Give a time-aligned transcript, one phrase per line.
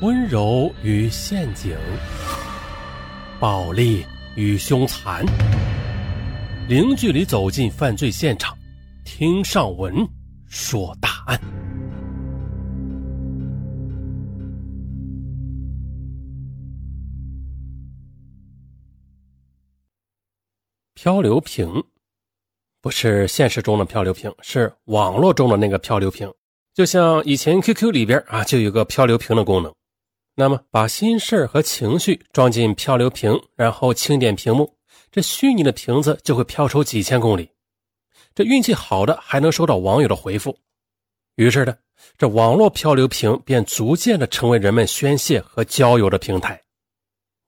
[0.00, 1.76] 温柔与陷阱，
[3.40, 5.26] 暴力与凶残，
[6.68, 8.56] 零距离走进犯罪现场，
[9.04, 10.08] 听上文
[10.46, 11.40] 说大案。
[20.94, 21.82] 漂流瓶，
[22.80, 26.32] 不是现实中的漂流瓶，是网络中的那个漂流瓶。
[26.72, 29.74] 就像以前 QQ 里边啊，就有个漂流瓶的功能。
[30.40, 34.72] 那么，把心事和情绪装进漂流瓶，然后轻点屏幕，
[35.10, 37.50] 这虚拟的瓶子就会飘出几千公里。
[38.36, 40.56] 这运气好的还能收到网友的回复。
[41.34, 41.74] 于是呢，
[42.16, 46.62] 这网络漂流瓶便逐渐的成为人们宣泄和交友的平台。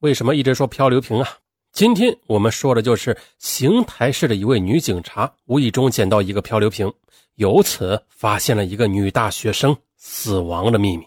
[0.01, 1.29] 为什么一直说漂流瓶啊？
[1.73, 6.93] 今天我们说的就是邢台市的一位女警察无意中捡到一个漂流瓶，
[7.37, 11.07] 由此发现了一个女大学生死亡的秘密。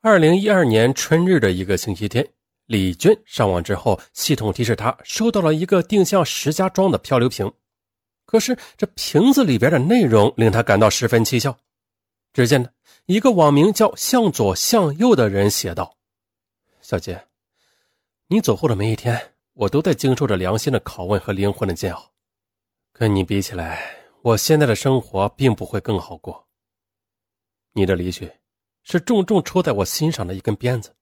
[0.00, 2.24] 二零一二年春日的一个星期天，
[2.66, 7.52] 李娟上网之后，系统提示她收到了一个定向石家庄的漂流瓶。
[8.24, 11.58] 可是这瓶子里边的内容令她感到十分蹊跷。
[12.32, 12.70] 只见呢，
[13.06, 15.96] 一个网名叫“向左向右”的人写道
[16.80, 17.26] ：“小姐，
[18.28, 22.12] 你走后的每一天，我都在经受着良心的拷问和灵魂的煎熬。
[22.92, 26.46] 跟你比起来，我现在的生活并不会更好过。
[27.72, 28.30] 你的离去。”
[28.90, 30.96] 是重重戳在我心上的一根鞭子。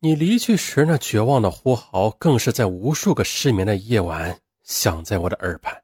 [0.00, 5.82] 你离去时那绝望的呼嚎，更是在无数个失眠的夜晚响在我的耳畔。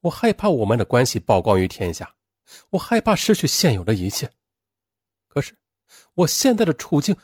[0.00, 2.12] 我害怕我们的关系曝光于天下，
[2.70, 4.28] 我害怕失去现有的一切。
[5.28, 5.56] 可是，
[6.14, 7.16] 我现在的处境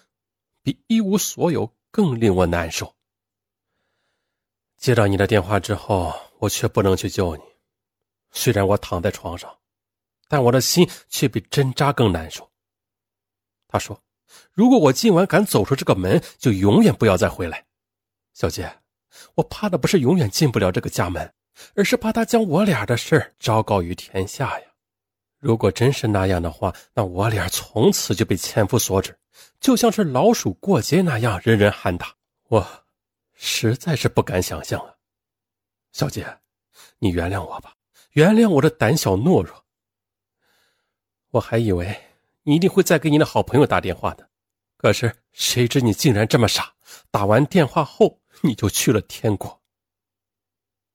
[0.62, 2.94] 比一无所有更令我难受。
[4.76, 7.42] 接到你的电话之后，我却不能去救你。
[8.30, 9.58] 虽然我躺在床上。
[10.28, 12.50] 但我的心却比针扎更难受。
[13.68, 14.00] 他说
[14.52, 17.64] ：“如果我今晚敢走出这个门，就永远不要再回来。”
[18.34, 18.80] 小姐，
[19.34, 21.32] 我怕的不是永远进不了这个家门，
[21.74, 24.66] 而是怕他将我俩的事儿昭告于天下呀。
[25.38, 29.16] 如果真是那样的话，那我俩从此就被千夫所指，
[29.60, 32.14] 就像是老鼠过街那样，人人喊打。
[32.48, 32.66] 我
[33.34, 34.94] 实在是不敢想象啊。
[35.92, 36.38] 小姐，
[36.98, 37.74] 你原谅我吧，
[38.12, 39.63] 原谅我的胆小懦弱。
[41.34, 42.00] 我还以为
[42.44, 44.28] 你一定会再给你的好朋友打电话的，
[44.76, 46.72] 可是谁知你竟然这么傻，
[47.10, 49.60] 打完电话后你就去了天国。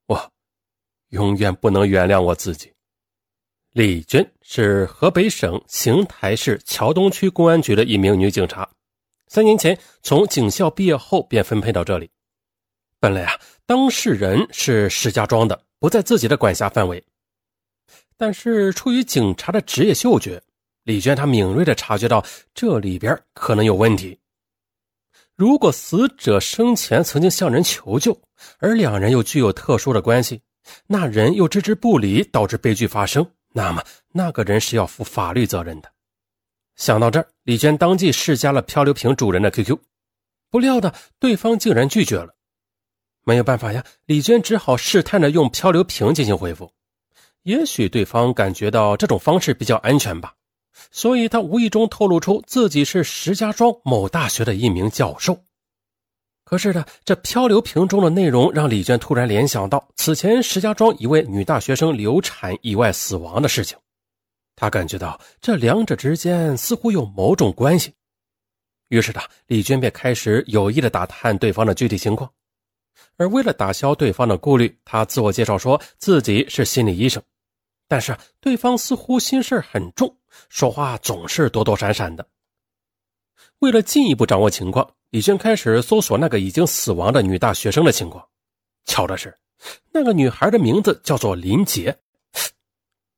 [0.05, 0.31] 我
[1.09, 2.73] 永远不能原谅我自己。
[3.71, 8.69] 李娟是河北省邢台市桥东区公安局的一名女警察，
[9.27, 12.09] 三年前从警校毕业后便分配到这里。
[12.97, 17.03] 本来啊，当事人是石家庄的，不在自己的管辖范围。
[18.19, 20.43] 但是出于警察的职业嗅觉，
[20.83, 22.21] 李娟她敏锐地察觉到
[22.53, 24.19] 这里边可能有问题。
[25.37, 28.21] 如果死者生前曾经向人求救，
[28.57, 30.41] 而两人又具有特殊的关系，
[30.85, 33.81] 那人又置之不理，导致悲剧发生，那么
[34.11, 35.89] 那个人是要负法律责任的。
[36.75, 39.77] 想到这儿，李娟当即试加了漂流瓶主人的 QQ，
[40.51, 42.35] 不料的对方竟然拒绝了。
[43.23, 46.69] 没有办法呀，李娟只好试探着用漂流瓶进行回复。
[47.43, 50.33] 也许对方感觉到这种方式比较安全吧，
[50.91, 55.37] 所以他无意中透露出自己是石家庄某大学的一名教授。
[56.43, 63.77] 可是呢，这漂流瓶中的内容让李娟突然联想到此前石家庄一位女大学生流产意外死亡的事情，
[64.55, 67.93] 她感觉到这两者之间似乎有某种关系。
[68.87, 72.29] 于是呢，李娟便开始有意的打探对方的具体情况。
[73.17, 77.21] 而为了打消对方的顾虑，他自我介绍说自己是心理医生。
[77.87, 80.15] 但是对方似乎心事很重，
[80.49, 82.27] 说话总是躲躲闪闪的。
[83.59, 88.25] 为了进一步掌握情况，李轩开始搜索那个已经死亡的女大学生的情况。
[88.85, 89.35] 巧的是，
[89.91, 91.97] 那个女孩的名字叫做林杰，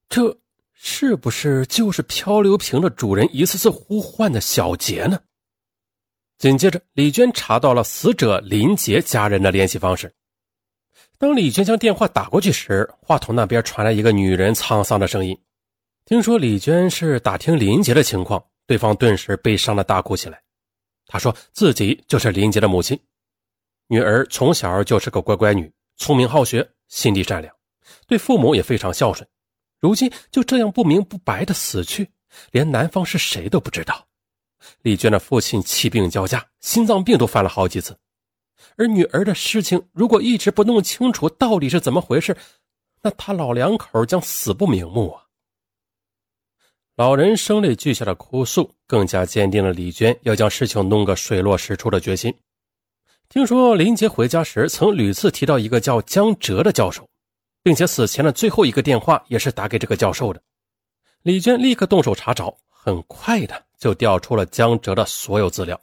[0.09, 0.35] 这
[0.73, 5.19] 是不是就是漂流瓶的主人一次次呼唤的小杰呢？
[6.41, 10.11] 紧接着，李娟查到了死者林杰家人的联系方式。
[11.19, 15.39] 当李娟将电话打过去时，话筒那边传来一个女人沧桑的声音。
[16.03, 20.41] 听说李娟是打听林杰的情况，对方顿时悲伤的大哭起来。
[21.05, 22.99] 她说自己就是林杰的母亲，
[23.85, 27.55] 女儿从小就是个乖乖女，聪明好学，心地善良，
[28.07, 29.29] 对父母也非常孝顺。
[29.79, 32.09] 如今就这样不明不白的死去，
[32.49, 34.07] 连男方是谁都不知道。
[34.81, 37.97] 李娟的父亲气病交加，心脏病都犯了好几次。
[38.77, 42.35] 而女儿的事情，如果一直不弄清楚到底是怎么回事，
[43.01, 45.23] 那他老两口将死不瞑目啊！
[46.95, 52.33] 老人声泪俱下的哭诉，更加坚定了李娟要将事情弄个水落石出的决心。
[53.29, 57.07] 听说林杰回家时曾屡次提到一个叫江哲的教授，
[57.63, 60.41] 并且死前的最后一个电话也是打给这个教授的。
[61.23, 65.79] 李娟立刻动手查找，很快的就调出了江哲的所有资料。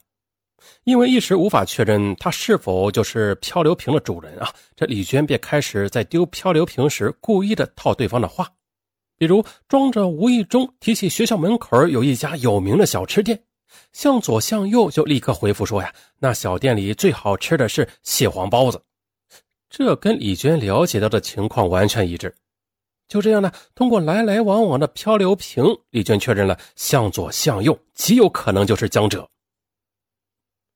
[0.82, 8.50] 因为一时无法确认他是否就是漂流瓶的主人啊，这李娟便开始在丢漂流瓶时故意的套对方的话。
[9.16, 13.40] 比如装着无意中提起学校门口有一家有名的小吃店，
[13.92, 18.82] 向左向右就立刻回复说呀，那小店里最好吃的是蟹黄包子。
[19.70, 22.34] 这跟李娟了解到的情况完全一致。
[23.08, 29.28] 就这样呢，通过来来往往的漂流瓶，李娟确认了向左向右极有可能就是江哲。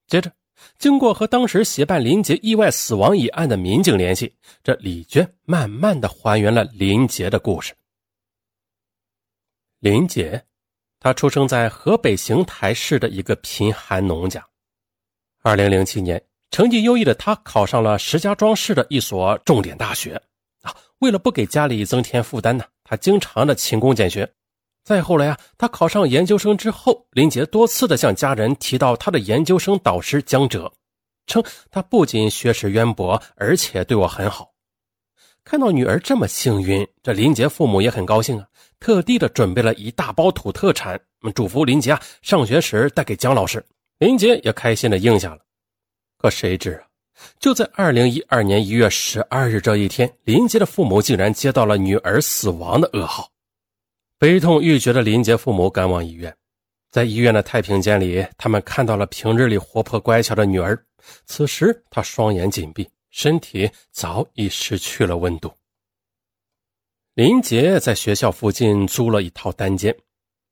[0.06, 0.32] 接着，
[0.78, 7.74] 经过和当时协办林杰意外死亡一案的民警联系，这李娟慢慢的还原了林杰的故事。
[9.80, 10.42] 林杰，
[11.00, 14.42] 他出生在河北邢台市的一个贫寒农家。
[15.42, 20.22] 二零零七年，成绩优异的他考上了石家庄市的一所重点大学。
[21.02, 24.32] 为了不给家里增添负担呢，他经常的勤工俭学。
[24.84, 30.72] 再后来啊，他考上研究生之后，林杰多次的向家人提到他的研究生导师江哲，
[31.26, 34.52] 称他不仅学识渊博，而且对我很好。
[35.42, 38.46] 看到女儿这么幸运，这林杰父母也很高兴啊。
[38.78, 41.00] 特地的准备了一大包土特产，
[41.34, 43.64] 嘱咐林杰啊，上学时带给江老师。
[43.98, 45.40] 林杰也开心的应下了。
[46.16, 46.86] 可谁知啊，
[47.38, 53.30] 就在二零一二年一月十二日这一天，林杰的父母竟然接到了女儿死亡的噩耗。
[54.18, 56.34] 悲痛欲绝的林杰父母赶往医院，
[56.90, 60.80] 在医院的太平间里，他们看到了平日里活泼乖巧的女儿。
[61.26, 65.52] 此时，她双眼紧闭，身体早已失去了温度。
[67.14, 69.94] 林杰在学校附近租了一套单间。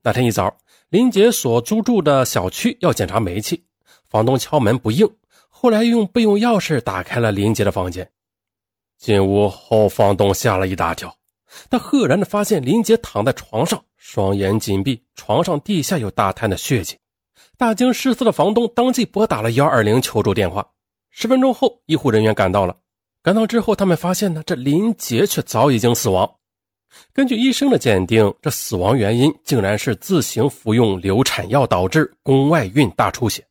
[0.03, 0.55] 那天一早，
[0.89, 3.65] 林杰所租住的小区要检查煤气，
[4.09, 5.09] 房东敲门不应，
[5.63, 8.11] 后来用备用钥匙打开了林杰的房间。
[8.97, 11.15] 进屋后，房东吓了一大跳，
[11.69, 16.97] 他赫然的发现林杰躺在床上，双眼紧闭，床上地下有大滩的血迹。
[17.59, 20.67] 大惊失色的房东当即拨打了幺二零求助电话。
[21.11, 22.75] 十分钟后，医护人员赶到了。
[23.23, 26.37] 赶到之后，他们发现呢，这林杰却早已经死亡。
[27.13, 33.47] 根据医生的鉴定，这死亡原因竟然是自行服用流产药导致宫外孕大出血。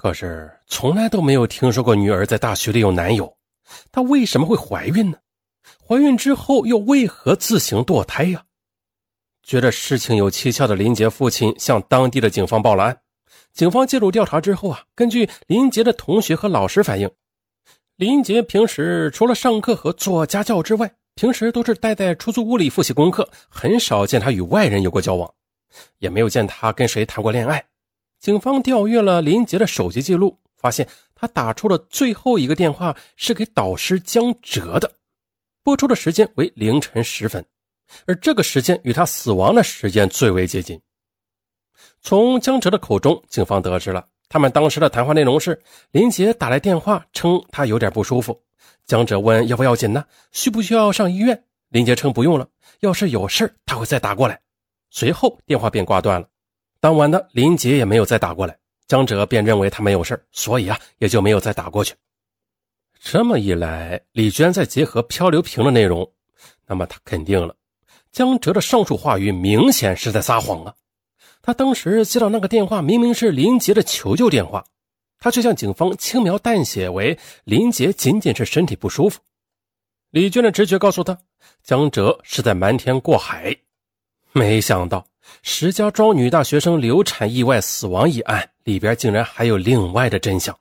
[0.00, 3.36] 可是从来都没有听说过女儿在大学里有男友，
[3.92, 5.18] 她为什么会怀孕呢？
[5.86, 8.42] 怀孕之后又为何自行堕胎呀？
[9.42, 12.98] 觉得事情有蹊跷的林杰父亲向当地的警方报了案。
[13.52, 17.10] 警方介入调查之后啊，根据林杰的同学和老师反映，
[17.96, 25.30] 林杰平时除了上课和做家教之外，平时都是待在出租屋里复习功课，很少见他与外人有过交往，
[25.98, 27.62] 也没有见他跟谁谈过恋爱。
[28.20, 34.92] 警方调阅了林杰的手机记录，发现他打出的最后一个电话是给导师江哲的，
[35.62, 37.42] 播出的时间为凌晨时分，
[38.06, 40.78] 而这个时间与他死亡的时间最为接近。
[42.02, 45.58] 从江哲的口中，警方得知了他们当时的谈话内容是：
[45.90, 48.38] 林杰打来电话称他有点不舒服。
[48.84, 50.04] 江哲问要不要紧呢？
[50.30, 51.42] 需不需要上医院？
[51.70, 52.46] 林杰称不用了，
[52.80, 54.38] 要是有事他会再打过来。
[54.90, 56.28] 随后电话便挂断了。
[56.80, 61.94] 当晚的林杰也没有再打过来，江哲便认为他没有事所以啊也就没有再打过去。
[62.98, 66.10] 这么一来，李娟再结合漂流瓶的内容，
[66.66, 67.54] 那么他肯定了
[68.10, 70.74] 江哲的上述话语明显是在撒谎啊！
[71.42, 74.64] 他当时接到那个电话，明明是林杰的求救电话。
[75.18, 79.20] 他却向警方轻描淡写为林杰仅仅是身体不舒服。
[80.10, 81.18] 李娟的直觉告诉他，
[81.62, 83.54] 江哲是在瞒天过海。
[84.32, 85.06] 没想到
[85.42, 90.56] 石家庄女大学生流产意外死亡一案里边竟然还有另外的真相。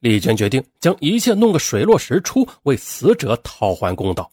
[0.00, 4.30] 李娟决定将一切弄个水落石出，为死者讨还公道。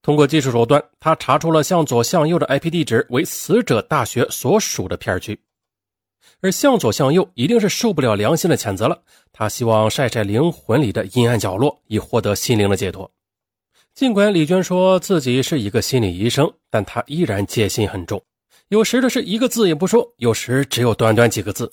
[0.00, 5.38] 通过技术手段，他查出了向左向右的 IP 地址为死者大学所属的片区。
[6.40, 13.10] 而向左向右一定是受不了良心的谴责了，他希望晒晒灵魂里的阴暗角落，以获得心灵的解脱。
[13.94, 18.22] 尽管李娟说自己是一个心理医生，但她依然戒心很重，
[18.68, 21.72] 有时的是一个字也不说，有时只有短短几个字。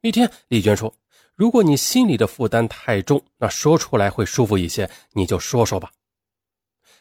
[0.00, 0.94] 一天，李娟说
[1.36, 5.90] ：“如果你心里的负担太重，那说出来会舒服一些，你就说说吧。”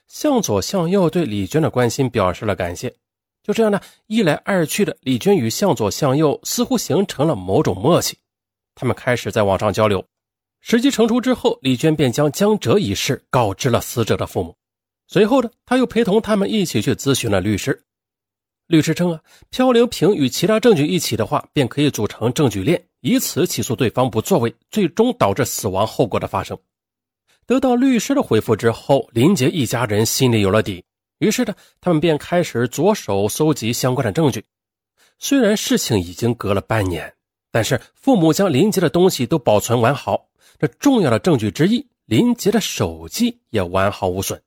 [0.07, 2.93] 向左向右对李娟的关心表示了感谢。
[3.41, 8.17] 就这样呢，一来二去的，李娟与向左向右似乎形成了某种默契，
[8.75, 10.05] 他们开始在网上交流。
[10.59, 14.57] 时机成熟之后，李娟便将江哲一事告知了死者的父母。
[15.07, 17.85] 随后呢，他又陪同他们一起去咨询了律师。
[18.67, 26.57] 律师称啊，漂流瓶与其他证据一起的话，便可以组成证据链，以此起诉对方不作为，最终导致死亡后果的发生。
[27.45, 30.83] 得到律师的回复之后，林杰一家人心里有了底，
[31.19, 34.43] 于是呢，他们便开始着手搜集相关的证据。
[35.19, 37.13] 虽然事情已经隔了半年，
[37.51, 40.25] 但是父母将林杰的东西都保存完好，
[40.57, 44.41] 这重要的证据之一，林杰的手机也完好无损。